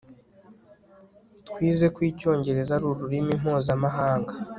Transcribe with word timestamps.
Twize 1.47 1.85
ko 1.93 1.99
icyongereza 2.09 2.71
ari 2.77 2.85
ururimi 2.89 3.33
mpuzamahanga 3.41 4.31